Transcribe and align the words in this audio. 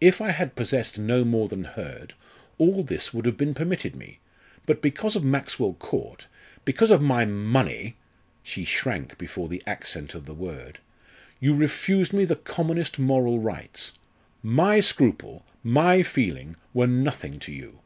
If 0.00 0.20
I 0.20 0.30
had 0.30 0.54
possessed 0.54 0.96
no 0.96 1.24
more 1.24 1.48
than 1.48 1.64
Hurd, 1.64 2.14
all 2.56 2.84
this 2.84 3.12
would 3.12 3.26
have 3.26 3.36
been 3.36 3.52
permitted 3.52 3.96
me; 3.96 4.20
but 4.64 4.80
because 4.80 5.16
of 5.16 5.24
Maxwell 5.24 5.74
Court 5.74 6.28
because 6.64 6.92
of 6.92 7.02
my 7.02 7.24
money," 7.24 7.96
she 8.44 8.62
shrank 8.64 9.18
before 9.18 9.48
the 9.48 9.64
accent 9.66 10.14
of 10.14 10.24
the 10.24 10.34
word 10.34 10.78
"you 11.40 11.52
refused 11.52 12.12
me 12.12 12.24
the 12.24 12.36
commonest 12.36 13.00
moral 13.00 13.40
rights. 13.40 13.90
My 14.40 14.78
scruple, 14.78 15.44
my 15.64 16.04
feeling, 16.04 16.54
were 16.72 16.86
nothing 16.86 17.40
to 17.40 17.52
you. 17.52 17.80